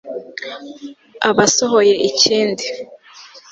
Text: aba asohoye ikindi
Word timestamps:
aba 1.27 1.43
asohoye 1.47 1.93
ikindi 2.09 2.65